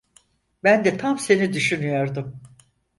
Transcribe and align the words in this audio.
Ben 0.63 0.85
de 0.85 0.97
tam 0.97 1.17
seni 1.19 1.53
düşünüyordum. 1.53 2.41